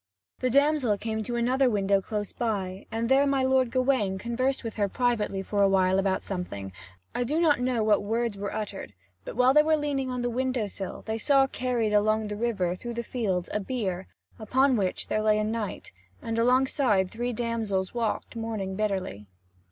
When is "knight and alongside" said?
15.43-17.11